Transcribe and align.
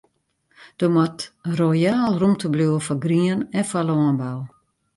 Der 0.79 0.89
moat 0.93 1.17
royaal 1.59 2.11
rûmte 2.21 2.47
bliuwe 2.53 2.79
foar 2.85 2.99
grien 3.03 3.39
en 3.57 3.67
foar 3.69 3.85
lânbou. 3.89 4.39